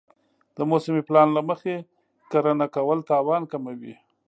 [0.55, 1.75] د موسمي پلان له مخې
[2.31, 3.93] کرنه کول تاوان کموي.